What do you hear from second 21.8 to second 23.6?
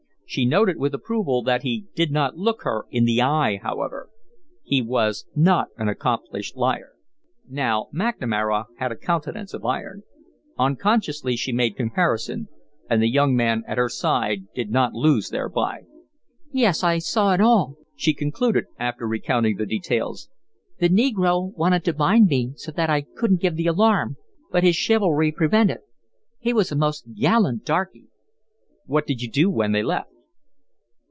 to bind me so that I couldn't give